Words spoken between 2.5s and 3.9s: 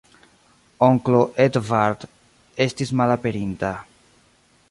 estis malaperinta.